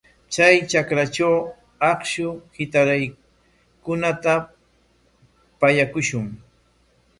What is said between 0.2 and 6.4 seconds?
Chay trakratraw akshu hitaraqkunata pallakushun.